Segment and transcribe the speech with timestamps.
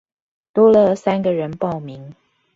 [0.51, 2.15] 多了三個人報名